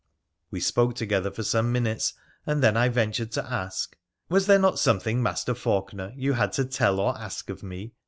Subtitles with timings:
[0.49, 2.15] We spoke together for some minutes,
[2.47, 3.95] and then I ventured to ask,'
[4.31, 7.93] Was there not something, Master Faulkener, you had to tell or ask of me